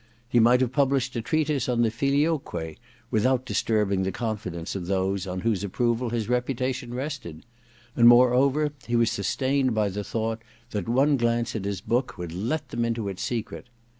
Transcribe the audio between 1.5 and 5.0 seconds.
on the Filioque without disturbing the confidence of